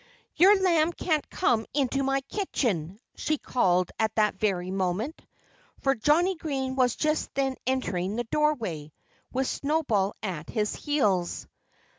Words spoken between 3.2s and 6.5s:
called at that very moment. For Johnnie